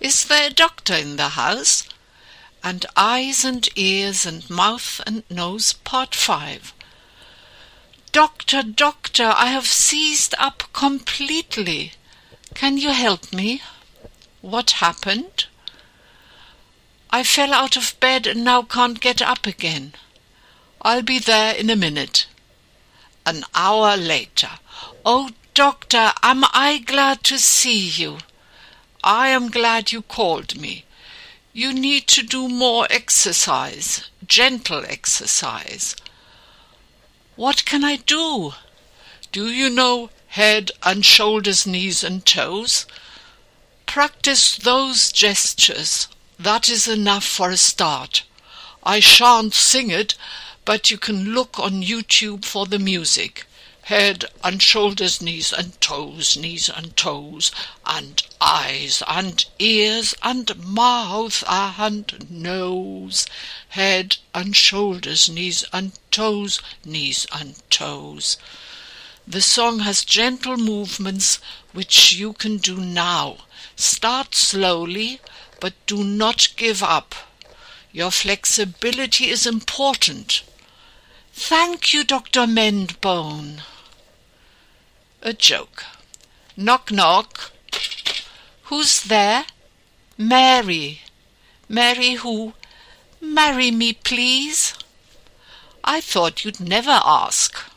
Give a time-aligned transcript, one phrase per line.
[0.00, 1.86] Is there a doctor in the house?
[2.64, 6.72] And Eyes and Ears and Mouth and Nose, Part 5.
[8.10, 11.92] Doctor, doctor, I have seized up completely.
[12.54, 13.60] Can you help me?
[14.40, 15.44] What happened?
[17.10, 19.92] I fell out of bed and now can't get up again.
[20.80, 22.26] I'll be there in a minute.
[23.26, 24.52] An hour later.
[25.04, 28.18] Oh, doctor, am I glad to see you.
[29.02, 30.84] I am glad you called me.
[31.54, 35.96] You need to do more exercise, gentle exercise.
[37.34, 38.52] What can I do?
[39.32, 42.84] Do you know head and shoulders, knees and toes?
[43.86, 46.06] Practice those gestures.
[46.38, 48.24] That is enough for a start.
[48.82, 50.14] I shan't sing it,
[50.64, 53.46] but you can look on YouTube for the music.
[53.84, 57.50] Head and shoulders, knees and toes, knees and toes,
[57.84, 63.26] and eyes and ears and mouth and nose.
[63.70, 68.36] Head and shoulders, knees and toes, knees and toes.
[69.26, 71.40] The song has gentle movements
[71.72, 73.38] which you can do now.
[73.76, 75.20] Start slowly,
[75.58, 77.14] but do not give up.
[77.92, 80.42] Your flexibility is important.
[81.32, 82.46] Thank you, Dr.
[82.46, 83.62] Mendbone.
[85.22, 85.84] A joke.
[86.56, 87.52] Knock, knock.
[88.64, 89.44] Who's there?
[90.16, 91.02] Mary.
[91.68, 92.54] Mary who?
[93.20, 94.74] Marry me, please.
[95.84, 97.69] I thought you'd never ask.